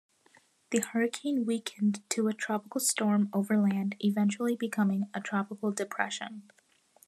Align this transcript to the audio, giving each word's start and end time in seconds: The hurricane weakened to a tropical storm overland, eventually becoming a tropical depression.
The 0.71 0.79
hurricane 0.79 1.45
weakened 1.45 2.01
to 2.09 2.27
a 2.27 2.33
tropical 2.33 2.81
storm 2.81 3.29
overland, 3.33 3.95
eventually 3.99 4.55
becoming 4.55 5.05
a 5.13 5.21
tropical 5.21 5.71
depression. 5.71 6.49